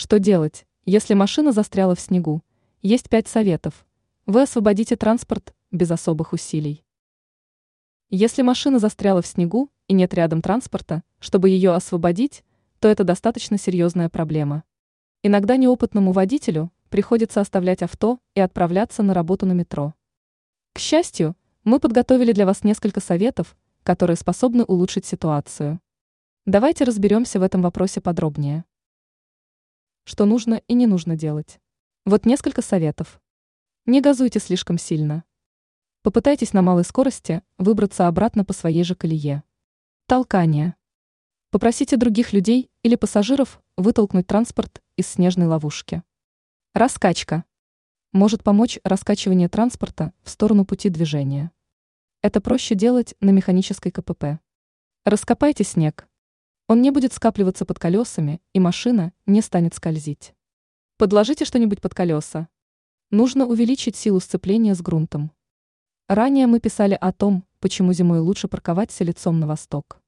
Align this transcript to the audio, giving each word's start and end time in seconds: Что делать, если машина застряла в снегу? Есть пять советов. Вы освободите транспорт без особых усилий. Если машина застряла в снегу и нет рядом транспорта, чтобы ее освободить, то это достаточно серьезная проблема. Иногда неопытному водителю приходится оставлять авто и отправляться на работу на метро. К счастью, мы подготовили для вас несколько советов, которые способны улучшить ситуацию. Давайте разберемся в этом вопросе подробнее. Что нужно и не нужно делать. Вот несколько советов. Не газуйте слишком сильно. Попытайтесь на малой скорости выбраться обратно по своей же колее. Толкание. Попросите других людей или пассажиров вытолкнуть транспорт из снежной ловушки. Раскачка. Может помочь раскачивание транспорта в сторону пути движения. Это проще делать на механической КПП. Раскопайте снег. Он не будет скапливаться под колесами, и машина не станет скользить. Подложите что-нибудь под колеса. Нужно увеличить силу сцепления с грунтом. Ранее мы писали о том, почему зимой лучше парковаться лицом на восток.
Что 0.00 0.18
делать, 0.18 0.66
если 0.86 1.12
машина 1.12 1.52
застряла 1.52 1.94
в 1.94 2.00
снегу? 2.00 2.42
Есть 2.80 3.10
пять 3.10 3.28
советов. 3.28 3.84
Вы 4.24 4.40
освободите 4.40 4.96
транспорт 4.96 5.54
без 5.70 5.90
особых 5.90 6.32
усилий. 6.32 6.82
Если 8.08 8.40
машина 8.40 8.78
застряла 8.78 9.20
в 9.20 9.26
снегу 9.26 9.68
и 9.88 9.92
нет 9.92 10.14
рядом 10.14 10.40
транспорта, 10.40 11.02
чтобы 11.18 11.50
ее 11.50 11.72
освободить, 11.72 12.44
то 12.78 12.88
это 12.88 13.04
достаточно 13.04 13.58
серьезная 13.58 14.08
проблема. 14.08 14.64
Иногда 15.22 15.58
неопытному 15.58 16.12
водителю 16.12 16.72
приходится 16.88 17.42
оставлять 17.42 17.82
авто 17.82 18.20
и 18.34 18.40
отправляться 18.40 19.02
на 19.02 19.12
работу 19.12 19.44
на 19.44 19.52
метро. 19.52 19.92
К 20.72 20.78
счастью, 20.78 21.36
мы 21.62 21.78
подготовили 21.78 22.32
для 22.32 22.46
вас 22.46 22.64
несколько 22.64 23.00
советов, 23.00 23.54
которые 23.82 24.16
способны 24.16 24.64
улучшить 24.64 25.04
ситуацию. 25.04 25.78
Давайте 26.46 26.84
разберемся 26.84 27.38
в 27.38 27.42
этом 27.42 27.60
вопросе 27.60 28.00
подробнее. 28.00 28.64
Что 30.04 30.24
нужно 30.24 30.62
и 30.66 30.74
не 30.74 30.86
нужно 30.86 31.16
делать. 31.16 31.60
Вот 32.04 32.26
несколько 32.26 32.62
советов. 32.62 33.20
Не 33.86 34.00
газуйте 34.00 34.40
слишком 34.40 34.78
сильно. 34.78 35.24
Попытайтесь 36.02 36.52
на 36.52 36.62
малой 36.62 36.84
скорости 36.84 37.42
выбраться 37.58 38.08
обратно 38.08 38.44
по 38.44 38.52
своей 38.52 38.84
же 38.84 38.94
колее. 38.94 39.42
Толкание. 40.06 40.74
Попросите 41.50 41.96
других 41.96 42.32
людей 42.32 42.70
или 42.82 42.96
пассажиров 42.96 43.62
вытолкнуть 43.76 44.26
транспорт 44.26 44.82
из 44.96 45.06
снежной 45.06 45.46
ловушки. 45.46 46.02
Раскачка. 46.74 47.44
Может 48.12 48.42
помочь 48.42 48.78
раскачивание 48.84 49.48
транспорта 49.48 50.12
в 50.22 50.30
сторону 50.30 50.64
пути 50.64 50.88
движения. 50.88 51.52
Это 52.22 52.40
проще 52.40 52.74
делать 52.74 53.14
на 53.20 53.30
механической 53.30 53.90
КПП. 53.90 54.40
Раскопайте 55.04 55.64
снег. 55.64 56.06
Он 56.70 56.82
не 56.82 56.92
будет 56.92 57.12
скапливаться 57.12 57.64
под 57.64 57.80
колесами, 57.80 58.40
и 58.52 58.60
машина 58.60 59.12
не 59.26 59.42
станет 59.42 59.74
скользить. 59.74 60.34
Подложите 60.98 61.44
что-нибудь 61.44 61.80
под 61.80 61.94
колеса. 61.94 62.46
Нужно 63.10 63.44
увеличить 63.44 63.96
силу 63.96 64.20
сцепления 64.20 64.76
с 64.76 64.80
грунтом. 64.80 65.32
Ранее 66.06 66.46
мы 66.46 66.60
писали 66.60 66.94
о 66.94 67.10
том, 67.12 67.44
почему 67.58 67.92
зимой 67.92 68.20
лучше 68.20 68.46
парковаться 68.46 69.02
лицом 69.02 69.40
на 69.40 69.48
восток. 69.48 69.99